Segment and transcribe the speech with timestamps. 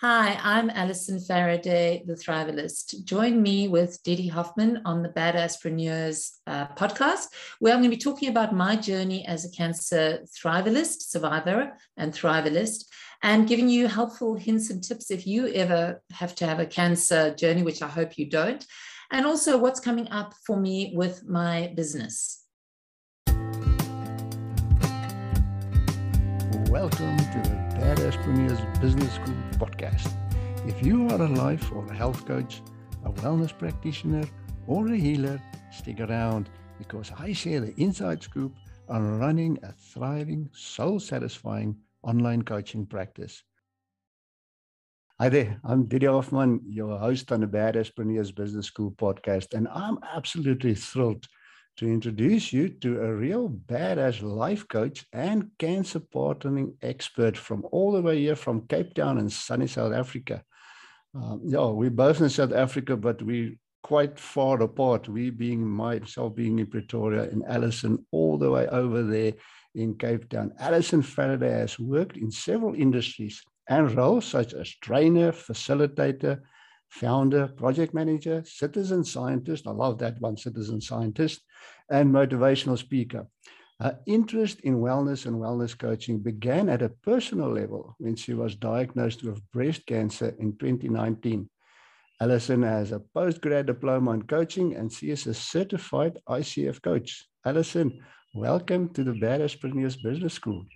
[0.00, 3.02] Hi, I'm Alison Faraday, the Thrivalist.
[3.02, 7.26] Join me with Didi Hoffman on the Badasspreneurs uh, podcast,
[7.58, 12.12] where I'm going to be talking about my journey as a cancer thrivalist, survivor, and
[12.12, 12.84] thrivalist,
[13.24, 17.34] and giving you helpful hints and tips if you ever have to have a cancer
[17.34, 18.64] journey, which I hope you don't,
[19.10, 22.44] and also what's coming up for me with my business.
[26.70, 30.12] Welcome to the Badasspreneurs Business School podcast.
[30.66, 32.62] If you are a life or a health coach,
[33.04, 34.24] a wellness practitioner,
[34.66, 38.54] or a healer, stick around because I share the inside scoop
[38.88, 43.42] on running a thriving, soul satisfying online coaching practice.
[45.18, 49.66] Hi there, I'm Didi Hoffman, your host on the Bad Badasspreneurs Business School podcast, and
[49.74, 51.26] I'm absolutely thrilled
[51.78, 57.92] to introduce you to a real badass life coach and cancer partnering expert from all
[57.92, 60.42] the way here from Cape Town in sunny South Africa.
[61.14, 63.52] Um, yeah, we're both in South Africa, but we're
[63.84, 65.08] quite far apart.
[65.08, 69.34] We being myself being in Pretoria and Alison all the way over there
[69.76, 70.52] in Cape Town.
[70.58, 76.40] Alison Faraday has worked in several industries and roles such as trainer, facilitator,
[76.88, 79.66] founder, project manager, citizen scientist.
[79.66, 81.42] I love that one, citizen scientist,
[81.90, 83.26] and motivational speaker.
[83.80, 88.56] Her interest in wellness and wellness coaching began at a personal level when she was
[88.56, 91.48] diagnosed with breast cancer in 2019.
[92.20, 97.24] Alison has a postgrad diploma in coaching and she is a certified ICF coach.
[97.46, 98.00] Alison,
[98.34, 100.66] welcome to the Badasspreneurs Business School.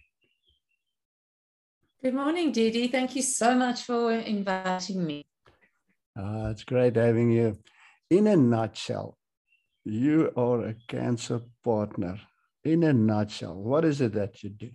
[2.01, 2.87] Good morning, Didi.
[2.87, 5.25] Thank you so much for inviting me.
[6.17, 7.59] Uh, it's great having you.
[8.11, 9.17] In a nutshell,
[9.85, 12.21] you are a cancer partner.
[12.65, 14.71] In a nutshell, what is it that you do?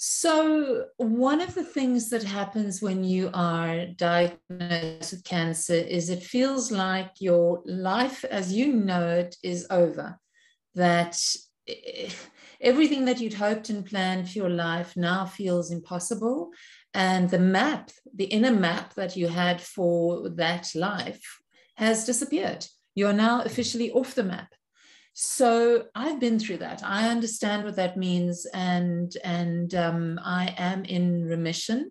[0.00, 6.22] So, one of the things that happens when you are diagnosed with cancer is it
[6.22, 10.20] feels like your life as you know it is over.
[10.76, 11.18] That
[12.60, 16.50] everything that you'd hoped and planned for your life now feels impossible.
[16.94, 21.40] And the map, the inner map that you had for that life
[21.76, 22.66] has disappeared.
[22.94, 24.48] You're now officially off the map.
[25.20, 26.82] So I've been through that.
[26.84, 31.90] I understand what that means, and and um, I am in remission,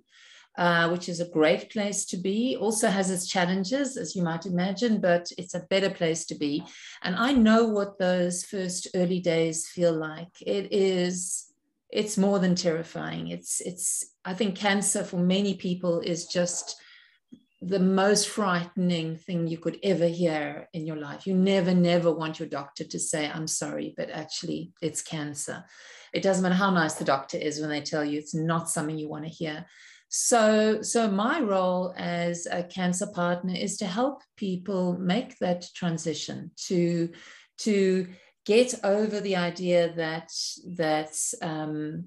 [0.58, 2.56] uh, which is a great place to be.
[2.56, 6.64] Also has its challenges, as you might imagine, but it's a better place to be.
[7.03, 10.41] And I know what those first early days feel like.
[10.41, 11.47] It is
[11.89, 13.29] it's more than terrifying.
[13.29, 16.75] It's it's I think cancer for many people is just
[17.61, 21.25] the most frightening thing you could ever hear in your life.
[21.25, 25.65] You never, never want your doctor to say, I'm sorry, but actually it's cancer.
[26.13, 28.97] It doesn't matter how nice the doctor is when they tell you it's not something
[28.97, 29.65] you want to hear.
[30.09, 36.51] So, so my role as a cancer partner is to help people make that transition
[36.67, 37.09] to,
[37.59, 38.07] to
[38.47, 40.31] get over the idea that
[40.78, 42.06] that um,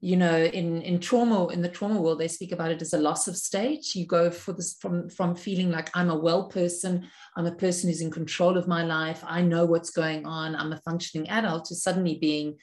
[0.00, 2.98] you know in in trauma in the trauma world they speak about it as a
[2.98, 3.94] loss of state.
[3.94, 7.88] You go for this from from feeling like i'm a well person i'm a person
[7.88, 11.66] who's in control of my life i know what's going on i'm a functioning adult
[11.66, 12.56] to suddenly being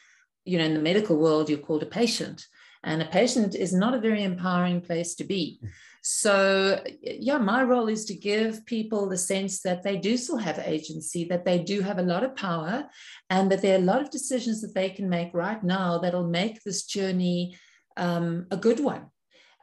[0.45, 2.45] you know in the medical world you're called a patient.
[2.85, 5.61] And a patient is not a very empowering place to be
[6.05, 10.59] so, yeah, my role is to give people the sense that they do still have
[10.59, 12.89] agency, that they do have a lot of power,
[13.29, 16.27] and that there are a lot of decisions that they can make right now that'll
[16.27, 17.57] make this journey
[17.95, 19.05] um, a good one.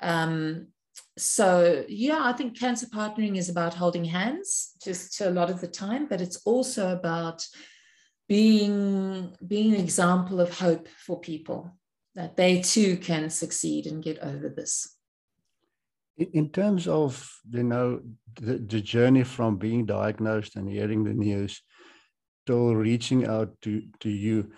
[0.01, 0.69] Um,
[1.19, 5.69] so, yeah, I think cancer partnering is about holding hands just a lot of the
[5.69, 7.47] time, but it's also about
[8.31, 11.77] being being an example of hope for people
[12.15, 14.97] that they too can succeed and get over this
[16.17, 18.01] in terms of you know
[18.41, 21.63] the, the journey from being diagnosed and hearing the news
[22.47, 24.51] to reaching out to to you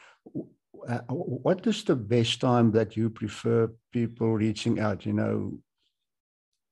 [0.89, 5.53] uh, what is the best time that you prefer people reaching out you know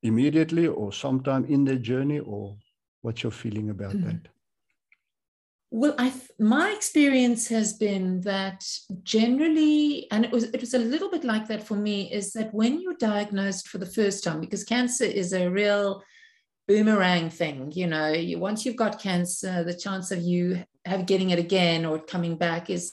[0.02, 2.56] immediately or sometime in the journey or
[3.02, 4.08] what's your feeling about mm-hmm.
[4.08, 4.28] that
[5.70, 8.64] well, I my experience has been that
[9.04, 12.52] generally, and it was it was a little bit like that for me, is that
[12.52, 16.02] when you're diagnosed for the first time, because cancer is a real
[16.66, 21.30] boomerang thing, you know, you, once you've got cancer, the chance of you have getting
[21.30, 22.92] it again or coming back is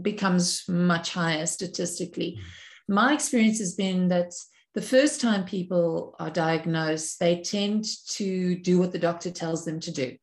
[0.00, 2.38] becomes much higher statistically.
[2.38, 2.94] Mm.
[2.94, 4.32] My experience has been that
[4.74, 9.80] the first time people are diagnosed, they tend to do what the doctor tells them
[9.80, 10.16] to do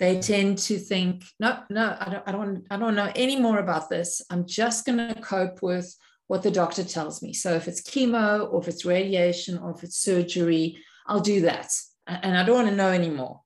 [0.00, 3.58] they tend to think, no, no, I don't, I don't, I don't know any more
[3.58, 4.22] about this.
[4.30, 5.94] I'm just going to cope with
[6.26, 7.34] what the doctor tells me.
[7.34, 11.70] So if it's chemo or if it's radiation or if it's surgery, I'll do that.
[12.06, 13.42] And I don't want to know anymore.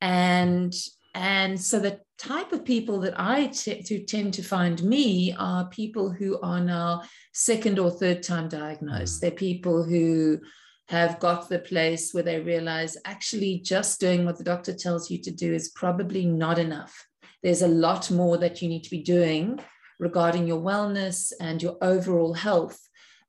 [0.00, 0.74] And
[1.14, 5.68] and so the type of people that I t- to tend to find me are
[5.68, 7.02] people who are now
[7.32, 9.18] second or third time diagnosed.
[9.18, 9.20] Mm.
[9.20, 10.40] They're people who
[10.88, 15.18] have got the place where they realize actually just doing what the doctor tells you
[15.18, 17.06] to do is probably not enough.
[17.42, 19.60] There's a lot more that you need to be doing
[19.98, 22.80] regarding your wellness and your overall health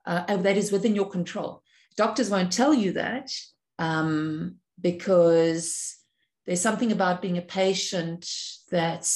[0.05, 1.61] uh, that is within your control.
[1.97, 3.29] Doctors won't tell you that
[3.77, 5.97] um, because
[6.45, 8.25] there's something about being a patient
[8.71, 9.11] that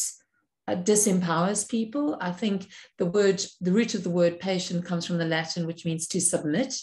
[0.67, 2.17] uh, disempowers people.
[2.19, 2.67] I think
[2.97, 6.19] the word, the root of the word patient comes from the Latin, which means to
[6.19, 6.75] submit.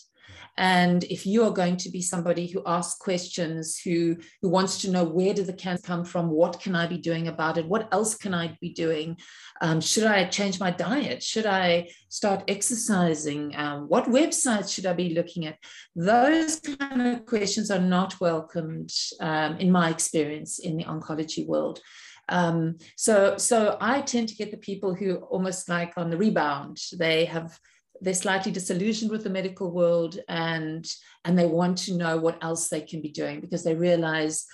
[0.56, 4.91] And if you are going to be somebody who asks questions, who, who wants to
[4.91, 7.88] know where did the cancer come from, what can I be doing about it, what
[7.93, 9.17] else can I be doing,
[9.61, 14.93] um, should I change my diet, should I start exercising, um, what websites should I
[14.93, 15.56] be looking at,
[15.97, 21.81] those kind of questions are not welcomed um, in my experience in the oncology world.
[22.29, 26.79] Um, so, so I tend to get the people who almost like on the rebound.
[26.96, 27.58] They have
[28.00, 30.87] they're slightly disillusioned with the medical world and
[31.25, 34.47] and they want to know what else they can be doing because they realize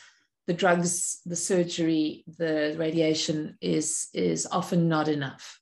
[0.46, 5.60] the drugs the surgery the radiation is is often not enough.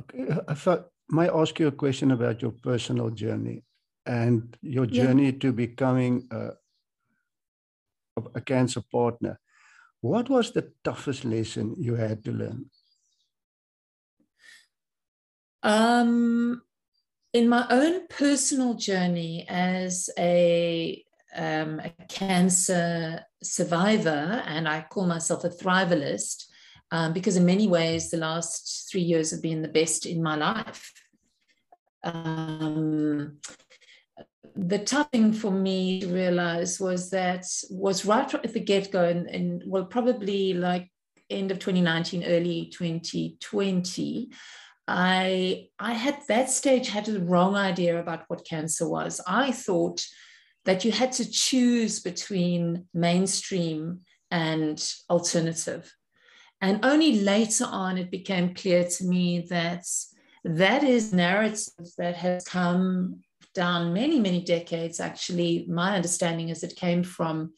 [0.00, 3.62] Okay i thought might ask you a question about your personal journey
[4.06, 5.38] and your journey yeah.
[5.40, 6.50] to becoming a,
[8.34, 9.38] a cancer partner?
[10.00, 12.66] What was the toughest lesson you had to learn
[15.62, 16.62] um,
[17.32, 21.04] in my own personal journey as a,
[21.34, 26.44] um, a cancer survivor, and I call myself a thrivalist,
[26.90, 30.36] um, because in many ways the last three years have been the best in my
[30.36, 30.92] life.
[32.04, 33.38] Um,
[34.56, 39.26] the tough thing for me to realize was that was right at the get-go and,
[39.28, 40.90] and well probably like
[41.28, 44.30] end of 2019 early 2020
[44.88, 49.20] I I had that stage had the wrong idea about what cancer was.
[49.26, 50.04] I thought
[50.64, 54.00] that you had to choose between mainstream
[54.30, 55.92] and alternative.
[56.60, 59.84] And only later on it became clear to me that
[60.44, 61.68] that is narrative
[61.98, 63.22] that has come
[63.54, 65.00] down many, many decades.
[65.00, 67.52] Actually, my understanding is it came from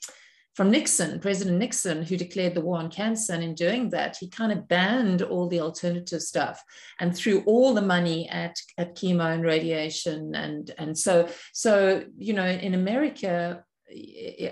[0.58, 3.32] from Nixon, President Nixon, who declared the war on cancer.
[3.32, 6.64] And in doing that, he kind of banned all the alternative stuff
[6.98, 10.34] and threw all the money at, at chemo and radiation.
[10.34, 13.62] And, and so, so, you know, in America,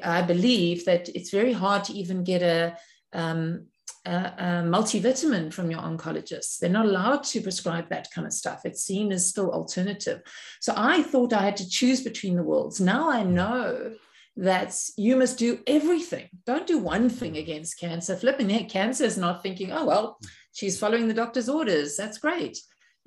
[0.05, 2.77] I believe that it's very hard to even get a,
[3.13, 3.67] um,
[4.05, 6.61] a, a, multivitamin from your oncologist.
[6.61, 8.61] They're not allowed to prescribe that kind of stuff.
[8.65, 10.21] It's seen as still alternative.
[10.61, 12.81] So I thought I had to choose between the worlds.
[12.81, 13.97] Now I know
[14.37, 16.29] that you must do everything.
[16.45, 18.17] Don't do one thing against cancer.
[18.17, 20.19] Flipping heck, cancer is not thinking, oh, well,
[20.53, 21.97] she's following the doctor's orders.
[21.97, 22.59] That's great.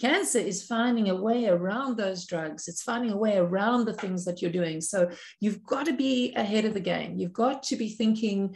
[0.02, 2.68] Cancer is finding a way around those drugs.
[2.68, 4.82] It's finding a way around the things that you're doing.
[4.82, 5.10] So
[5.40, 7.18] you've got to be ahead of the game.
[7.18, 8.56] You've got to be thinking,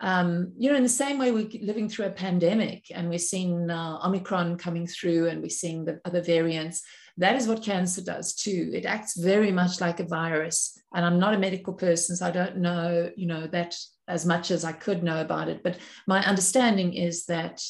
[0.00, 3.68] um, you know, in the same way we're living through a pandemic and we're seeing
[3.68, 6.82] uh, Omicron coming through and we're seeing the other variants
[7.18, 8.70] that is what cancer does too.
[8.74, 10.78] It acts very much like a virus.
[10.94, 13.76] And I'm not a medical person, so I don't know, you know, that
[14.08, 15.62] as much as I could know about it.
[15.62, 17.62] But my understanding is that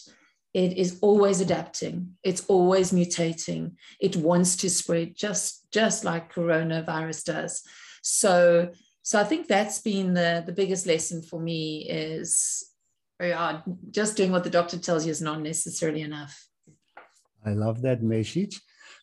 [0.56, 7.24] it is always adapting it's always mutating it wants to spread just just like coronavirus
[7.24, 7.62] does
[8.02, 8.70] so
[9.02, 12.64] so i think that's been the the biggest lesson for me is
[13.20, 16.48] oh, yeah, just doing what the doctor tells you is not necessarily enough
[17.44, 18.58] i love that message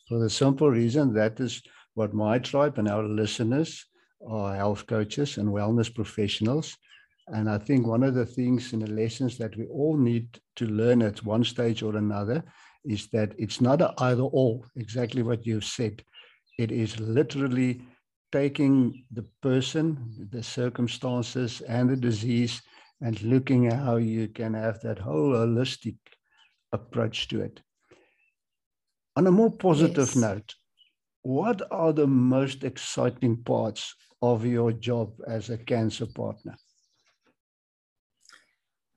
[0.07, 1.61] for the simple reason that is
[1.93, 3.85] what my tribe and our listeners
[4.27, 6.77] are health coaches and wellness professionals.
[7.27, 10.65] And I think one of the things in the lessons that we all need to
[10.65, 12.43] learn at one stage or another
[12.85, 16.03] is that it's not an either or, exactly what you've said.
[16.59, 17.81] It is literally
[18.31, 22.61] taking the person, the circumstances, and the disease
[23.01, 25.95] and looking at how you can have that whole holistic
[26.71, 27.61] approach to it.
[29.15, 30.15] On a more positive yes.
[30.15, 30.55] note,
[31.21, 36.55] what are the most exciting parts of your job as a cancer partner?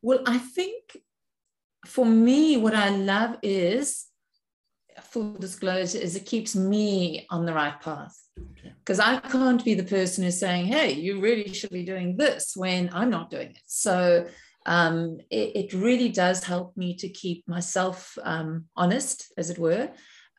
[0.03, 0.99] Well, I think
[1.87, 4.07] for me, what I love is
[5.03, 8.17] full disclosure is it keeps me on the right path
[8.79, 9.11] because okay.
[9.11, 12.91] I can't be the person who's saying, "Hey, you really should be doing this" when
[12.93, 13.63] I'm not doing it.
[13.67, 14.27] So
[14.67, 19.91] um, it, it, really does help me to keep myself um, honest, as it were.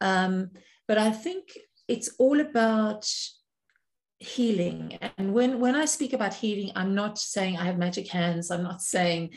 [0.01, 0.51] Um,
[0.87, 1.57] but I think
[1.87, 3.09] it's all about
[4.19, 4.99] healing.
[5.17, 8.51] And when, when I speak about healing, I'm not saying I have magic hands.
[8.51, 9.31] I'm not saying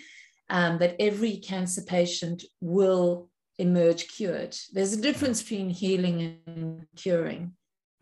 [0.49, 4.57] um, that every cancer patient will emerge cured.
[4.73, 7.53] There's a difference between healing and curing.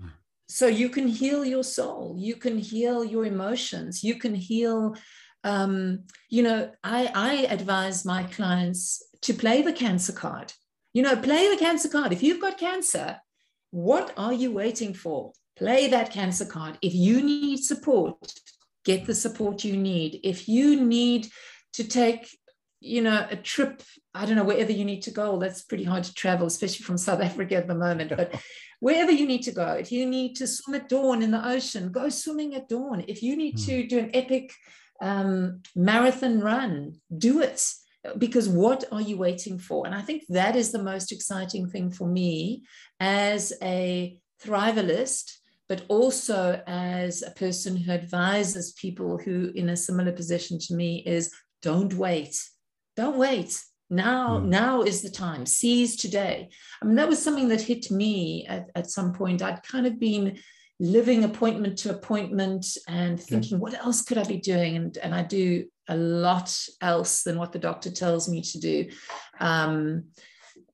[0.01, 0.09] Hmm.
[0.49, 4.97] So you can heal your soul, you can heal your emotions, you can heal.
[5.45, 10.53] Um, you know, I, I advise my clients to play the cancer card.
[10.93, 12.13] You know, play the cancer card.
[12.13, 13.21] If you've got cancer,
[13.71, 15.33] what are you waiting for?
[15.57, 16.79] Play that cancer card.
[16.83, 18.33] If you need support,
[18.85, 20.21] get the support you need.
[20.25, 21.29] If you need
[21.75, 22.29] to take,
[22.81, 23.83] you know, a trip,
[24.15, 26.97] I don't know, wherever you need to go, that's pretty hard to travel, especially from
[26.97, 28.17] South Africa at the moment.
[28.17, 28.41] But
[28.81, 31.93] wherever you need to go, if you need to swim at dawn in the ocean,
[31.93, 33.05] go swimming at dawn.
[33.09, 33.67] If you need mm.
[33.67, 34.55] to do an epic
[35.01, 37.63] um, marathon run, do it
[38.17, 39.87] because what are you waiting for?
[39.87, 42.65] And I think that is the most exciting thing for me
[43.01, 45.39] as a thrivalist,
[45.69, 51.03] but also as a person who advises people who in a similar position to me
[51.05, 52.37] is don't wait.
[52.97, 53.61] Don't wait.
[53.91, 54.47] Now, mm.
[54.47, 55.47] now is the time.
[55.47, 56.51] Seize today.
[56.81, 59.43] I mean, that was something that hit me at, at some point.
[59.43, 60.39] I'd kind of been
[60.81, 63.59] living appointment to appointment and thinking, yeah.
[63.59, 64.77] what else could I be doing?
[64.77, 68.89] And, and I do a lot else than what the doctor tells me to do.
[69.41, 70.05] Um,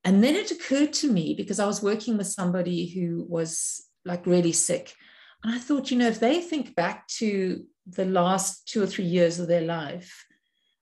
[0.04, 4.26] and then it occurred to me because I was working with somebody who was like
[4.26, 4.92] really sick.
[5.42, 9.04] And I thought, you know, if they think back to the last two or three
[9.04, 10.26] years of their life,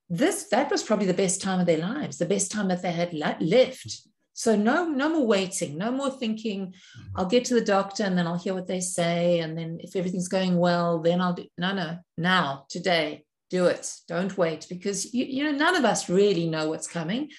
[0.08, 2.92] this that was probably the best time of their lives, the best time that they
[2.92, 4.08] had left.
[4.42, 7.02] So no, no more waiting, no more thinking, mm-hmm.
[7.14, 9.38] I'll get to the doctor and then I'll hear what they say.
[9.38, 13.88] And then if everything's going well, then I'll do no, no, now, today, do it.
[14.08, 17.30] Don't wait because you, you know none of us really know what's coming.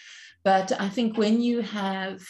[0.45, 2.21] But I think when you have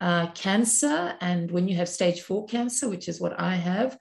[0.00, 3.96] uh, cancer and when you have stage four cancer, which is what I have,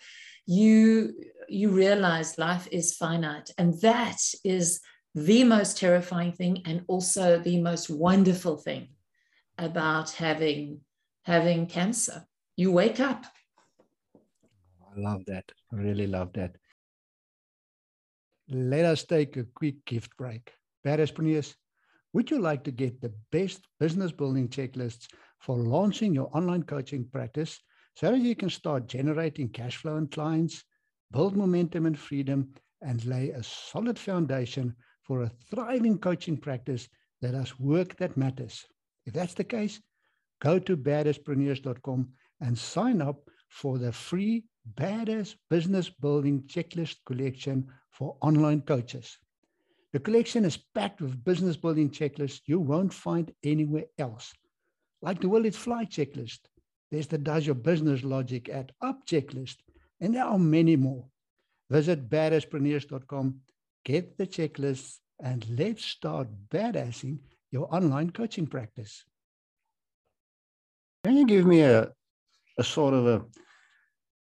[0.48, 1.14] you
[1.48, 4.80] you realize life is finite, and that is
[5.14, 8.88] the most terrifying thing and also the most wonderful thing
[9.58, 10.82] about having
[11.24, 12.26] having cancer.
[12.56, 13.26] You wake up.
[14.16, 15.46] I love that.
[15.72, 16.56] I really love that
[18.50, 20.54] let us take a quick gift break.
[20.86, 21.56] Badasspreneurs,
[22.14, 25.08] would you like to get the best business building checklists
[25.40, 27.60] for launching your online coaching practice
[27.96, 30.64] so that you can start generating cash flow and clients,
[31.12, 36.88] build momentum and freedom, and lay a solid foundation for a thriving coaching practice
[37.22, 38.66] that does work that matters?
[39.06, 39.82] If that's the case,
[40.42, 42.10] go to badasspreneurs.com
[42.42, 44.46] and sign up for the free
[44.76, 49.18] Badass Business Building Checklist Collection for online coaches.
[49.92, 54.34] The collection is packed with business building checklists you won't find anywhere else.
[55.02, 56.40] Like the Will It Fly checklist,
[56.92, 59.58] there's the Does Your Business Logic Add Up checklist,
[60.02, 61.06] and there are many more.
[61.70, 63.42] Visit badasspreneurs.com,
[63.86, 67.20] get the checklists, and let's start badassing
[67.54, 69.06] your online coaching practice.
[71.04, 71.92] Can you give me a,
[72.58, 73.22] a sort of a,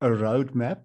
[0.00, 0.80] a roadmap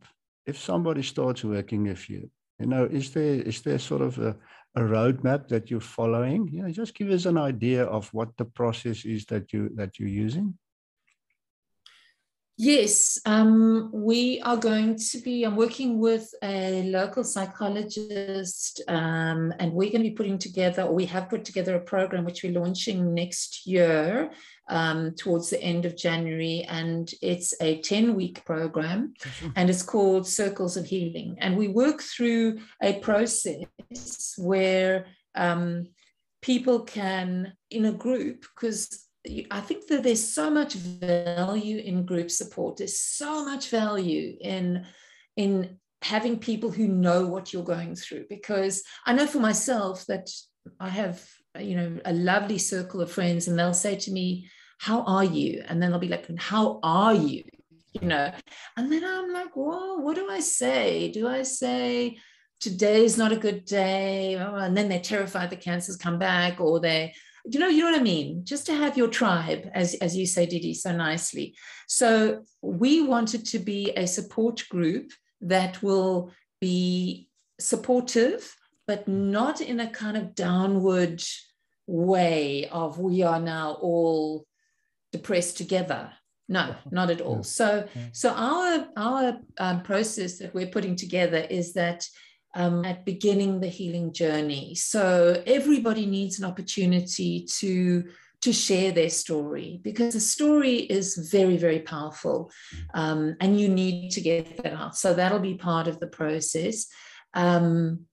[0.46, 2.30] if somebody starts working with you?
[2.60, 4.36] You know, is there is there sort of a,
[4.76, 6.48] a roadmap that you're following?
[6.52, 10.00] You know, just give us an idea of what the process is that you that
[10.00, 10.58] you're using.
[12.60, 15.44] Yes, um, we are going to be.
[15.44, 20.96] I'm working with a local psychologist, um, and we're going to be putting together, or
[20.96, 24.32] we have put together a program which we're launching next year
[24.70, 26.66] um, towards the end of January.
[26.68, 29.14] And it's a 10 week program,
[29.56, 31.38] and it's called Circles of Healing.
[31.40, 35.90] And we work through a process where um,
[36.42, 39.07] people can, in a group, because
[39.52, 42.78] I think that there's so much value in group support.
[42.78, 44.86] There's so much value in
[45.36, 48.26] in having people who know what you're going through.
[48.30, 50.30] Because I know for myself that
[50.80, 51.24] I have
[51.60, 55.64] you know a lovely circle of friends, and they'll say to me, "How are you?"
[55.68, 57.44] And then they'll be like, "How are you?"
[58.00, 58.32] You know,
[58.76, 61.12] and then I'm like, "Whoa, what do I say?
[61.12, 62.18] Do I say?"
[62.60, 66.80] Today's not a good day, oh, and then they're terrified the cancers come back, or
[66.80, 67.14] they
[67.50, 68.44] you know you know what i mean?
[68.44, 71.56] Just to have your tribe as as you say didi so nicely.
[71.88, 75.12] So we wanted to be a support group
[75.42, 78.56] that will be supportive
[78.88, 81.22] but not in a kind of downward
[81.88, 84.46] way of we are now all
[85.12, 86.12] depressed together.
[86.50, 87.44] No not at all.
[87.44, 92.06] So so our our um, process that we're putting together is that
[92.58, 94.74] um, at beginning the healing journey.
[94.76, 98.10] So everybody needs an opportunity to
[98.40, 102.52] to share their story because the story is very, very powerful
[102.94, 104.96] um, and you need to get that out.
[104.96, 106.86] So that'll be part of the process.
[107.34, 108.06] Um,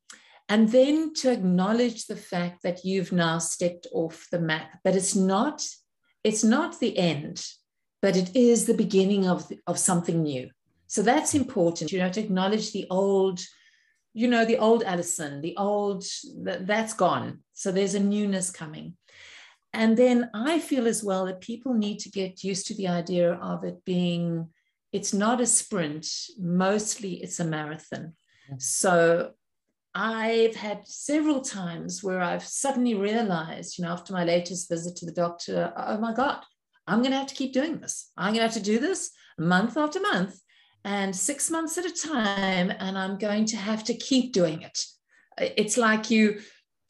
[0.49, 5.15] and then to acknowledge the fact that you've now stepped off the map, but it's
[5.15, 5.63] not,
[6.23, 7.47] it's not the end,
[8.01, 10.49] but it is the beginning of, of something new.
[10.87, 13.41] So that's important, you know, to acknowledge the old,
[14.15, 16.05] you know, the old Alison, the old,
[16.45, 17.41] that, that's gone.
[17.53, 18.95] So there's a newness coming.
[19.73, 23.33] And then I feel as well that people need to get used to the idea
[23.33, 24.51] of it being,
[24.93, 26.07] it's not a sprint,
[26.39, 28.15] mostly it's a marathon.
[28.59, 29.33] So
[29.97, 35.07] I've had several times where I've suddenly realized, you know, after my latest visit to
[35.07, 36.41] the doctor, oh my God,
[36.87, 38.13] I'm going to have to keep doing this.
[38.17, 40.39] I'm going to have to do this month after month
[40.85, 44.85] and six months at a time, and I'm going to have to keep doing it.
[45.39, 46.41] It's like you,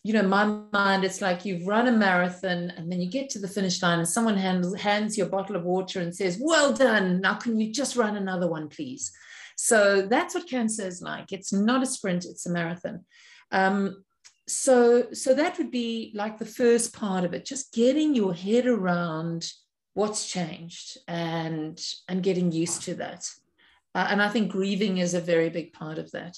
[0.03, 3.39] you know, my mind, it's like you've run a marathon and then you get to
[3.39, 6.73] the finish line and someone hands, hands you a bottle of water and says, Well
[6.73, 7.21] done.
[7.21, 9.13] Now, can you just run another one, please?
[9.57, 11.33] So that's what cancer is like.
[11.33, 13.05] It's not a sprint, it's a marathon.
[13.53, 14.05] Um,
[14.47, 18.67] so, so that would be like the first part of it, just getting your head
[18.67, 19.51] around
[19.95, 23.27] what's changed and and getting used to that.
[23.95, 26.37] Uh, and I think grieving is a very big part of that.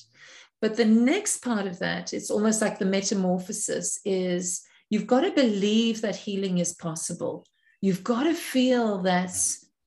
[0.61, 5.31] But the next part of that, it's almost like the metamorphosis, is you've got to
[5.31, 7.47] believe that healing is possible.
[7.81, 9.37] You've got to feel that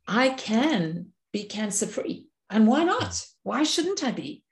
[0.07, 2.27] I can be cancer free.
[2.49, 3.23] And why not?
[3.43, 4.43] Why shouldn't I be?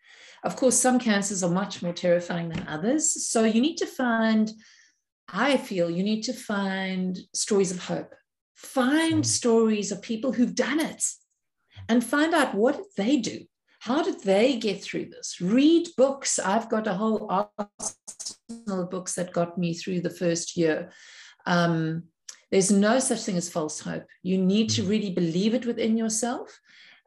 [0.44, 3.28] Of course, some cancers are much more terrifying than others.
[3.28, 4.52] So you need to find,
[5.28, 8.14] I feel, you need to find stories of hope.
[8.56, 9.26] Find mm.
[9.26, 11.04] stories of people who've done it
[11.90, 13.42] and find out what did they do?
[13.80, 15.40] How did they get through this?
[15.40, 16.40] Read books.
[16.40, 20.92] I've got a whole arsenal of books that got me through the first year.
[21.46, 22.04] Um,
[22.52, 24.06] there's no such thing as false hope.
[24.24, 24.90] You need to mm.
[24.90, 26.60] really believe it within yourself.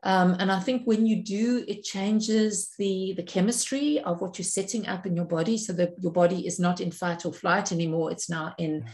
[0.02, 4.44] Um, and I think when you do, it changes the, the chemistry of what you're
[4.44, 7.72] setting up in your body so that your body is not in fight or flight
[7.72, 8.10] anymore.
[8.10, 8.86] It's now in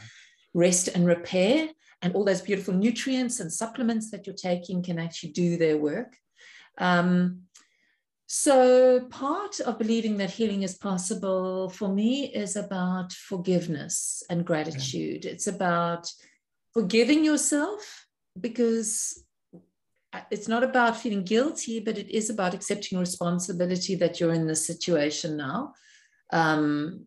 [0.54, 1.68] rest and repair
[2.02, 6.16] and all those beautiful nutrients and supplements that you're taking can actually do their work.
[6.78, 7.42] Um,
[8.28, 15.24] so, part of believing that healing is possible for me is about forgiveness and gratitude.
[15.24, 15.30] Yeah.
[15.30, 16.10] It's about
[16.74, 18.06] forgiving yourself
[18.40, 19.24] because
[20.30, 24.66] it's not about feeling guilty, but it is about accepting responsibility that you're in this
[24.66, 25.74] situation now.
[26.32, 27.06] Um,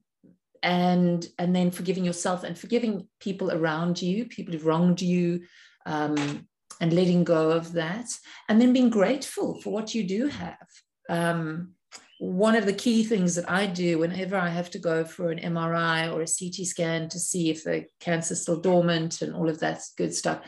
[0.64, 5.42] and and then forgiving yourself and forgiving people around you people who've wronged you
[5.86, 6.48] um,
[6.82, 8.08] and letting go of that
[8.48, 10.68] and then being grateful for what you do have
[11.10, 11.74] um,
[12.20, 15.40] one of the key things that I do whenever I have to go for an
[15.40, 19.50] MRI or a CT scan to see if the cancer is still dormant and all
[19.50, 20.42] of that good stuff,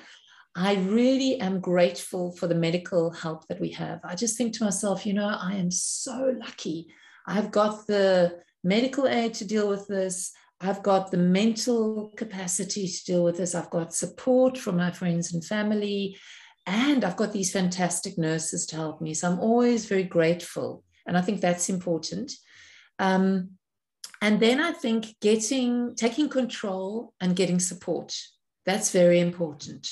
[0.54, 4.02] I really am grateful for the medical help that we have.
[4.04, 6.88] I just think to myself, you know, I am so lucky.
[7.26, 10.32] I've got the medical aid to deal with this.
[10.60, 13.56] I've got the mental capacity to deal with this.
[13.56, 16.18] I've got support from my friends and family.
[16.68, 19.16] And I've got these fantastic nurses to help me.
[19.16, 20.84] So I'm always very grateful.
[21.08, 22.32] And I think that's important.
[23.00, 23.52] Um,
[24.22, 28.16] and then I think getting, taking control and getting support.
[28.68, 29.92] That's very important.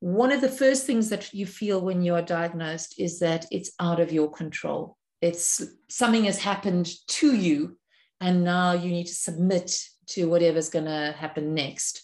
[0.00, 3.72] One of the first things that you feel when you are diagnosed is that it's
[3.78, 4.96] out of your control.
[5.20, 7.76] It's something has happened to you
[8.22, 12.02] and now you need to submit to whatever's going to happen next.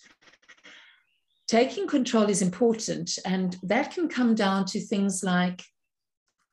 [1.46, 5.62] Taking control is important and that can come down to things like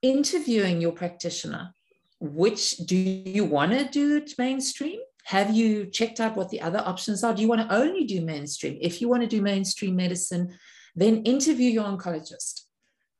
[0.01, 1.73] interviewing your practitioner.
[2.19, 4.99] Which do you want to do it mainstream?
[5.25, 7.33] Have you checked out what the other options are?
[7.33, 8.77] Do you want to only do mainstream?
[8.79, 10.57] If you want to do mainstream medicine
[10.95, 12.61] then interview your oncologist.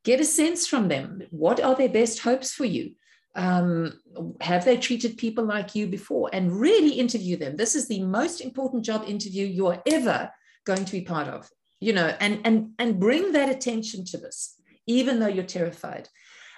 [0.06, 1.24] Get a sense from them.
[1.32, 2.92] What are their best hopes for you
[3.36, 4.00] um,
[4.42, 6.30] have they treated people like you before?
[6.34, 7.56] And really interview them.
[7.56, 10.32] This is the most important job interview you're ever
[10.66, 14.60] going to be part of, you know, and, and, and bring that attention to this,
[14.88, 16.10] even though you're terrified.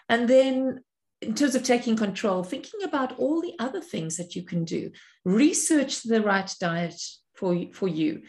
[0.10, 0.84] And then
[1.22, 4.92] in terms of taking control, thinking about all the other things that you can do,
[5.26, 7.02] research the right diet
[7.34, 8.22] for, for you.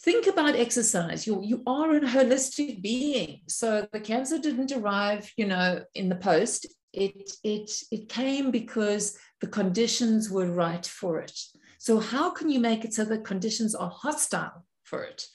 [0.00, 1.26] Think about exercise.
[1.26, 3.42] You, you are a holistic being.
[3.48, 9.18] So the cancer didn't arrive, you know, in the post it, it, it came because
[9.40, 11.38] the conditions were right for it.
[11.78, 15.26] So how can you make it so the conditions are hostile for it?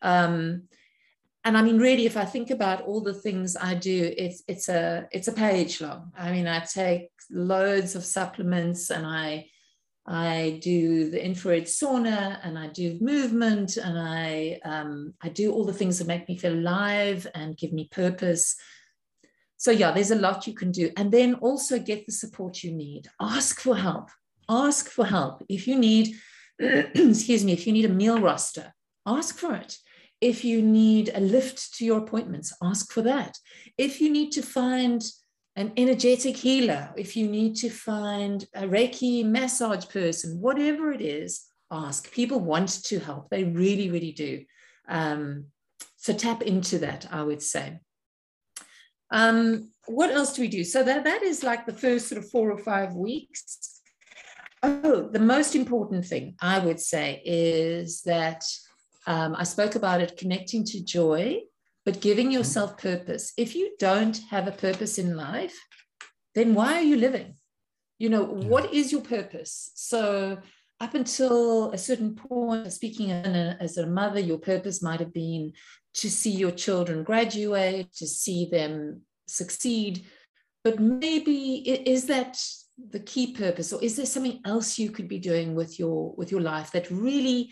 [0.00, 0.64] Um,
[1.44, 4.68] and I mean, really, if I think about all the things I do, it's it's
[4.68, 6.12] a it's a page long.
[6.16, 9.46] I mean, I take loads of supplements and I
[10.06, 15.64] I do the infrared sauna and I do movement and I, um, I do all
[15.64, 18.56] the things that make me feel alive and give me purpose.
[19.62, 20.90] So, yeah, there's a lot you can do.
[20.96, 23.06] And then also get the support you need.
[23.20, 24.10] Ask for help.
[24.48, 25.44] Ask for help.
[25.48, 26.16] If you need,
[26.58, 28.74] excuse me, if you need a meal roster,
[29.06, 29.76] ask for it.
[30.20, 33.38] If you need a lift to your appointments, ask for that.
[33.78, 35.00] If you need to find
[35.54, 41.40] an energetic healer, if you need to find a Reiki massage person, whatever it is,
[41.70, 42.10] ask.
[42.10, 43.30] People want to help.
[43.30, 44.44] They really, really do.
[44.88, 45.52] Um,
[45.98, 47.78] so tap into that, I would say.
[49.12, 50.64] Um, what else do we do?
[50.64, 53.80] So that, that is like the first sort of four or five weeks.
[54.62, 58.42] Oh, the most important thing I would say is that
[59.06, 61.42] um, I spoke about it connecting to joy
[61.84, 63.32] but giving yourself purpose.
[63.36, 65.58] If you don't have a purpose in life,
[66.34, 67.34] then why are you living?
[67.98, 69.72] You know, what is your purpose?
[69.74, 70.38] So,
[70.80, 75.52] up until a certain point, speaking as a mother, your purpose might have been
[75.94, 80.04] to see your children graduate, to see them succeed.
[80.64, 82.42] But maybe is that
[82.90, 86.30] the key purpose, or is there something else you could be doing with your with
[86.30, 87.50] your life that really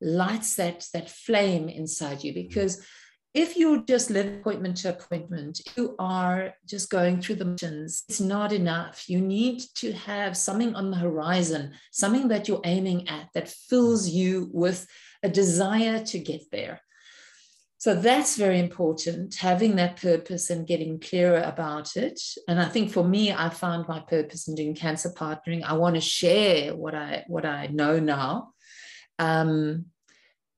[0.00, 2.32] lights that that flame inside you?
[2.32, 2.48] Mm-hmm.
[2.48, 2.84] Because
[3.34, 8.04] if you just live appointment to appointment, you are just going through the motions.
[8.08, 9.08] It's not enough.
[9.08, 14.06] You need to have something on the horizon, something that you're aiming at that fills
[14.08, 14.86] you with
[15.22, 16.82] a desire to get there.
[17.82, 22.20] So that's very important, having that purpose and getting clearer about it.
[22.46, 25.64] And I think for me, I found my purpose in doing cancer partnering.
[25.64, 28.52] I want to share what I what I know now.
[29.18, 29.86] Um,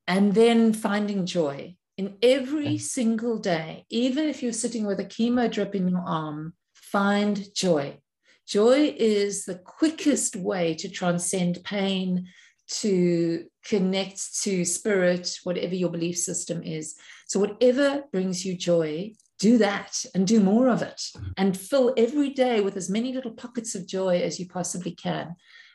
[0.06, 5.50] and then finding joy in every single day, even if you're sitting with a chemo
[5.50, 8.00] drip in your arm, find joy.
[8.46, 12.26] Joy is the quickest way to transcend pain,
[12.68, 16.96] to connect to spirit, whatever your belief system is.
[17.34, 21.02] So, whatever brings you joy, do that and do more of it
[21.36, 25.34] and fill every day with as many little pockets of joy as you possibly can.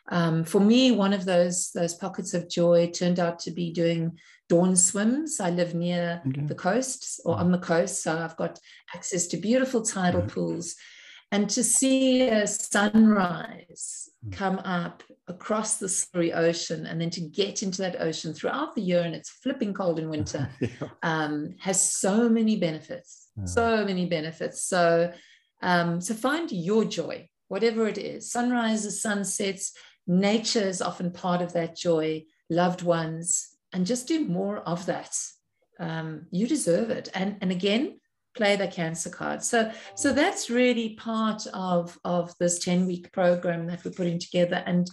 [0.09, 4.17] Um, for me, one of those those pockets of joy turned out to be doing
[4.47, 5.41] dawn swims.
[5.41, 6.45] I live near okay.
[6.45, 8.57] the coast or on the coast, so I've got
[8.95, 10.29] access to beautiful tidal mm-hmm.
[10.29, 10.77] pools.
[11.31, 14.31] And to see a sunrise mm.
[14.33, 18.81] come up across the Surrey Ocean and then to get into that ocean throughout the
[18.81, 20.69] year, and it's flipping cold in winter, yeah.
[21.03, 23.27] um, has so many benefits.
[23.37, 23.45] Yeah.
[23.45, 24.63] So many benefits.
[24.63, 25.13] So,
[25.61, 28.31] um, so find your joy, whatever it is.
[28.31, 29.73] Sunrises, sunsets,
[30.07, 32.23] nature is often part of that joy.
[32.49, 35.15] Loved ones, and just do more of that.
[35.79, 37.09] Um, you deserve it.
[37.13, 37.98] And, and again,
[38.35, 39.43] play the cancer card.
[39.43, 44.63] So, so that's really part of, of this 10 week program that we're putting together.
[44.65, 44.89] And,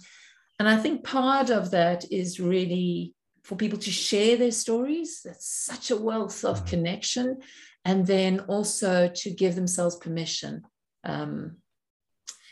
[0.59, 5.21] and I think part of that is really for people to share their stories.
[5.23, 6.67] That's such a wealth of mm.
[6.67, 7.37] connection.
[7.85, 10.63] And then also to give themselves permission.
[11.03, 11.57] Um,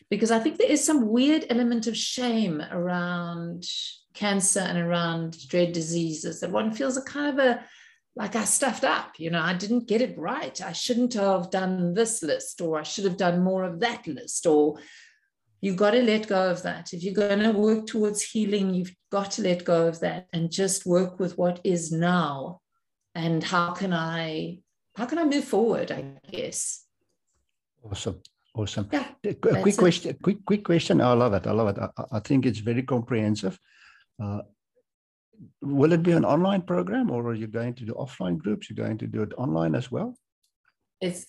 [0.10, 3.66] because I think there is some weird element of shame around
[4.14, 7.66] cancer and around dread diseases that one feels a kind of a
[8.16, 10.62] like I stuffed up, you know, I didn't get it right.
[10.62, 14.46] I shouldn't have done this list, or I should have done more of that list,
[14.46, 14.78] or
[15.60, 16.94] you've got to let go of that.
[16.94, 20.52] If you're going to work towards healing, you've got to let go of that and
[20.52, 22.62] just work with what is now.
[23.16, 24.60] And how can I,
[24.96, 25.92] how can I move forward?
[25.92, 26.86] I guess.
[27.84, 28.22] Awesome.
[28.54, 28.88] Awesome.
[28.94, 30.18] Yeah, a quick question.
[30.24, 31.02] Quick, quick question.
[31.02, 31.46] I love it.
[31.46, 31.78] I love it.
[31.82, 33.60] I, I think it's very comprehensive.
[34.22, 34.40] Uh,
[35.62, 38.70] will it be an online program or are you going to do offline groups?
[38.70, 40.16] You're going to do it online as well?
[41.02, 41.26] It's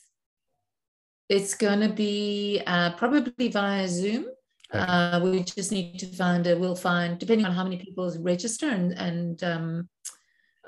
[1.29, 4.27] it's going to be uh, probably via Zoom.
[4.73, 4.85] Okay.
[4.85, 6.57] Uh, we just need to find a.
[6.57, 9.88] We'll find depending on how many people register and and um,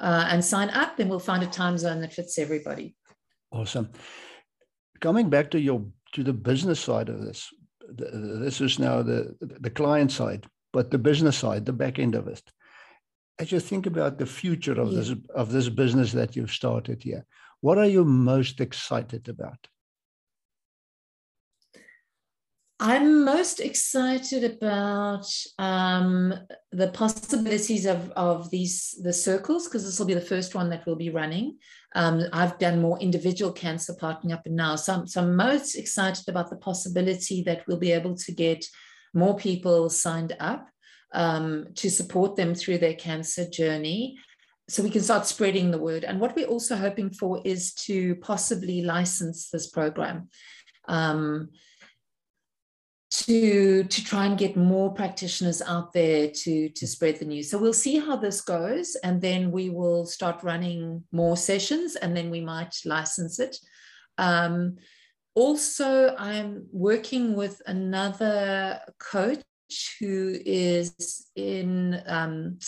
[0.01, 2.97] uh, and sign up, then we'll find a time zone that fits everybody.
[3.53, 3.91] Awesome.
[5.01, 7.49] Coming back to your to the business side of this,
[7.89, 12.29] this is now the the client side but the business side, the back end of
[12.29, 12.43] it.
[13.41, 14.99] As you think about the future of yeah.
[14.99, 17.25] this of this business that you've started here,
[17.61, 19.69] what are you most excited about?
[22.81, 25.27] I'm most excited about
[25.59, 26.33] um,
[26.71, 30.87] the possibilities of, of these the circles because this will be the first one that
[30.87, 31.59] we'll be running.
[31.97, 35.75] Um, I've done more individual cancer partnering up and now, so I'm, so I'm most
[35.75, 38.65] excited about the possibility that we'll be able to get
[39.13, 40.69] more people signed up
[41.13, 44.19] um, to support them through their cancer journey
[44.69, 46.05] so we can start spreading the word.
[46.05, 50.29] And what we're also hoping for is to possibly license this program.
[50.87, 51.51] Um,
[53.11, 57.51] to to try and get more practitioners out there to to spread the news.
[57.51, 62.15] So we'll see how this goes, and then we will start running more sessions, and
[62.15, 63.57] then we might license it.
[64.19, 64.77] Um,
[65.35, 69.43] also, I'm working with another coach
[69.99, 72.59] who is in um,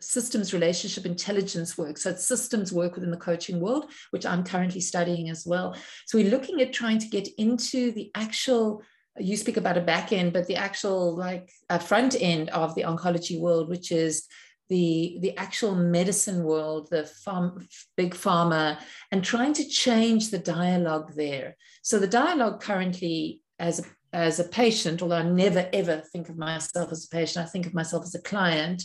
[0.00, 1.98] systems relationship intelligence work.
[1.98, 5.76] So it's systems work within the coaching world, which I'm currently studying as well.
[6.06, 8.82] So we're looking at trying to get into the actual
[9.18, 12.82] you speak about a back end, but the actual like a front end of the
[12.82, 14.26] oncology world, which is
[14.68, 17.66] the the actual medicine world, the farm,
[17.96, 18.78] big pharma,
[19.10, 21.56] and trying to change the dialogue there.
[21.82, 23.84] So the dialogue currently, as a,
[24.16, 27.66] as a patient, although I never ever think of myself as a patient, I think
[27.66, 28.82] of myself as a client.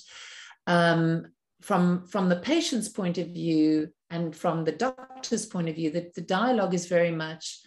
[0.68, 1.28] Um,
[1.62, 6.14] from from the patient's point of view and from the doctor's point of view, that
[6.16, 7.62] the dialogue is very much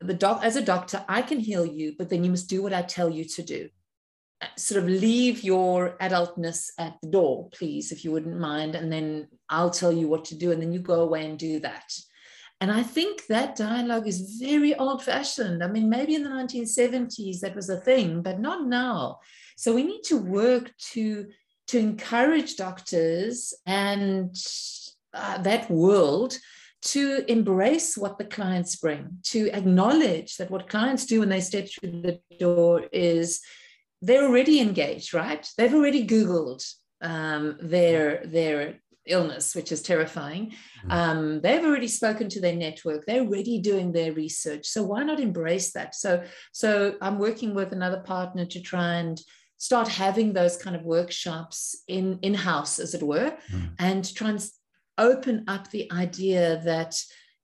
[0.00, 2.72] the doc as a doctor i can heal you but then you must do what
[2.72, 3.68] i tell you to do
[4.56, 9.28] sort of leave your adultness at the door please if you wouldn't mind and then
[9.50, 11.92] i'll tell you what to do and then you go away and do that
[12.60, 17.40] and i think that dialogue is very old fashioned i mean maybe in the 1970s
[17.40, 19.18] that was a thing but not now
[19.56, 21.26] so we need to work to
[21.66, 24.34] to encourage doctors and
[25.14, 26.36] uh, that world
[26.82, 31.68] to embrace what the clients bring, to acknowledge that what clients do when they step
[31.68, 33.40] through the door is
[34.00, 35.46] they're already engaged, right?
[35.58, 36.64] They've already Googled
[37.02, 40.54] um, their their illness, which is terrifying.
[40.86, 40.92] Mm.
[40.92, 43.04] Um, they've already spoken to their network.
[43.04, 44.66] They're already doing their research.
[44.66, 45.94] So why not embrace that?
[45.94, 49.20] So so I'm working with another partner to try and
[49.58, 53.70] start having those kind of workshops in in house, as it were, mm.
[53.78, 54.50] and try and
[54.96, 56.94] open up the idea that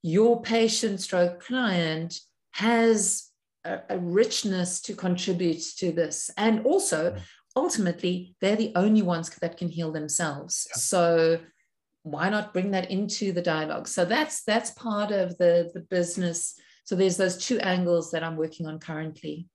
[0.02, 2.20] your patient stroke client
[2.52, 3.30] has
[3.64, 6.30] a, a richness to contribute to this.
[6.36, 7.20] And also, mm.
[7.54, 10.66] ultimately, they're the only ones that can heal themselves.
[10.70, 10.76] Yeah.
[10.76, 11.40] So
[12.06, 13.88] why not bring that into the dialogue?
[13.88, 16.54] So that's that's part of the, the business.
[16.84, 19.48] So there's those two angles that I'm working on currently.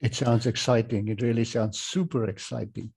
[0.00, 1.08] It sounds exciting.
[1.08, 2.92] It really sounds super exciting.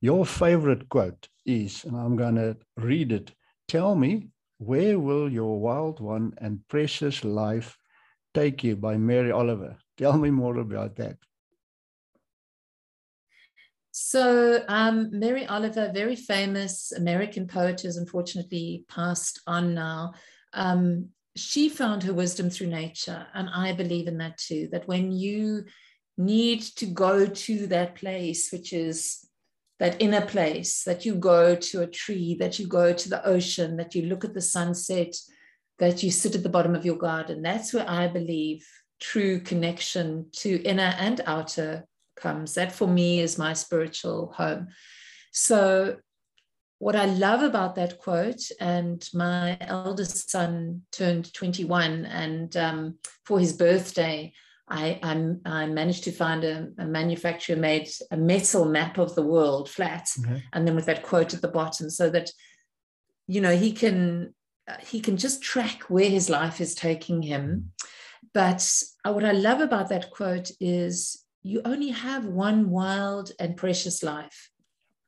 [0.00, 3.32] Your favorite quote is, and I'm going to read it
[3.66, 7.78] Tell me, where will your wild one and precious life
[8.34, 9.78] take you by Mary Oliver?
[9.96, 11.16] Tell me more about that.
[13.96, 20.14] So, um, Mary Oliver, very famous American poet, has unfortunately passed on now.
[20.52, 24.68] Um, she found her wisdom through nature, and I believe in that too.
[24.72, 25.66] That when you
[26.18, 29.24] need to go to that place, which is
[29.78, 33.76] that inner place, that you go to a tree, that you go to the ocean,
[33.76, 35.14] that you look at the sunset,
[35.78, 37.42] that you sit at the bottom of your garden.
[37.42, 38.66] That's where I believe
[39.00, 42.54] true connection to inner and outer comes.
[42.54, 44.68] That for me is my spiritual home.
[45.32, 45.96] So,
[46.78, 53.38] what I love about that quote, and my eldest son turned 21, and um, for
[53.38, 54.32] his birthday,
[54.68, 59.22] I, I'm, i managed to find a, a, manufacturer made a metal map of the
[59.22, 60.42] world flat, okay.
[60.52, 62.30] and then with that quote at the bottom, so that
[63.26, 64.34] you know he can
[64.66, 67.72] uh, he can just track where his life is taking him.
[68.32, 68.70] But
[69.04, 74.02] uh, what I love about that quote is you only have one wild and precious
[74.02, 74.50] life,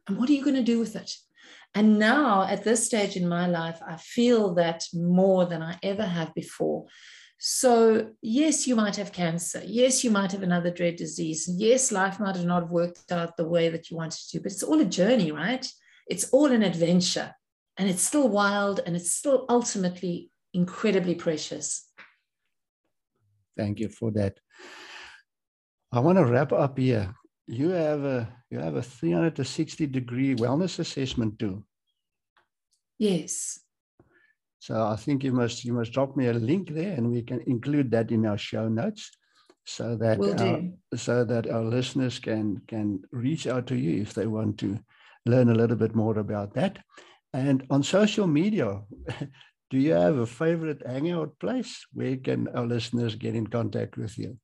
[0.07, 1.13] and what are you going to do with it?
[1.75, 6.05] And now, at this stage in my life, I feel that more than I ever
[6.05, 6.87] have before
[7.39, 9.63] so, yes, you might have cancer.
[9.65, 11.49] Yes, you might have another dread disease.
[11.49, 14.53] Yes, life might not have not worked out the way that you wanted to, but
[14.53, 15.67] it's all a journey, right?
[16.09, 17.35] It's all an adventure
[17.77, 21.91] and it's still wild and it's still ultimately incredibly precious.
[23.57, 24.39] Thank you for that.
[25.97, 27.15] I want to wrap up here.
[27.47, 31.65] You have a you have a 360 degree wellness assessment tool.
[32.99, 33.61] Yes.
[34.59, 37.41] So I think you must you must drop me a link there, and we can
[37.47, 39.11] include that in our show notes,
[39.65, 44.27] so that our, so that our listeners can can reach out to you if they
[44.27, 44.79] want to
[45.25, 46.79] learn a little bit more about that.
[47.33, 48.83] And on social media,
[49.71, 54.19] do you have a favorite hangout place where can our listeners get in contact with
[54.19, 54.37] you?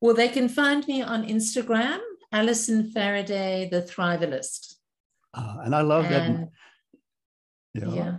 [0.00, 1.98] Well, they can find me on Instagram,
[2.32, 4.76] Alison Faraday, the Thrivalist.
[5.34, 6.48] Uh, and I love and,
[7.74, 7.88] that.
[7.88, 7.94] Yeah.
[7.94, 8.16] yeah.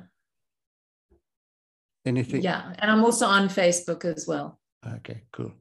[2.06, 2.42] Anything?
[2.42, 4.60] Yeah, and I'm also on Facebook as well.
[4.86, 5.54] Okay, cool.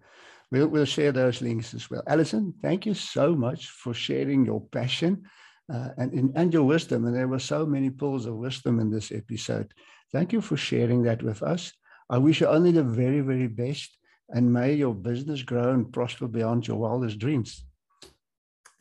[0.51, 2.03] We'll, we'll share those links as well.
[2.07, 5.25] Alison, thank you so much for sharing your passion
[5.73, 7.05] uh, and, and your wisdom.
[7.05, 9.73] And there were so many pools of wisdom in this episode.
[10.13, 11.73] Thank you for sharing that with us.
[12.09, 13.98] I wish you only the very, very best.
[14.31, 17.65] And may your business grow and prosper beyond your wildest dreams.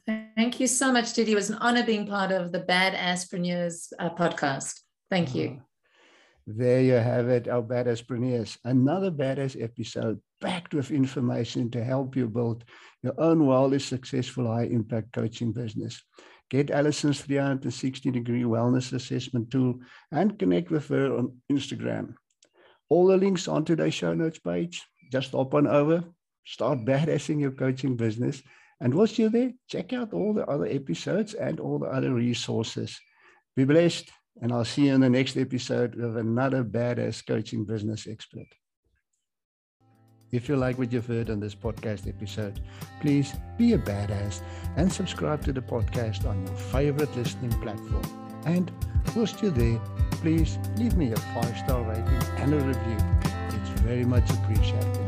[0.05, 1.33] Thank you so much, Didi.
[1.33, 4.79] It was an honor being part of the Badasspreneurs uh, podcast.
[5.09, 5.57] Thank you.
[5.59, 5.63] Uh,
[6.47, 8.57] there you have it, our Badass Badasspreneurs.
[8.63, 12.63] Another badass episode packed with information to help you build
[13.03, 16.01] your own wildly successful high impact coaching business.
[16.49, 19.79] Get Alison's 360 degree wellness assessment tool
[20.13, 22.15] and connect with her on Instagram.
[22.87, 24.81] All the links on today's show notes page.
[25.11, 26.03] Just hop on over,
[26.45, 28.41] start badassing your coaching business.
[28.79, 32.99] And whilst you're there, check out all the other episodes and all the other resources.
[33.55, 38.07] Be blessed, and I'll see you in the next episode with another badass coaching business
[38.07, 38.47] expert.
[40.31, 42.59] If you like what you've heard on this podcast episode,
[42.99, 44.41] please be a badass
[44.75, 48.03] and subscribe to the podcast on your favorite listening platform.
[48.45, 48.71] And
[49.15, 49.79] whilst you're there,
[50.11, 53.36] please leave me a five star rating and a review.
[53.83, 55.06] Very much appreciated.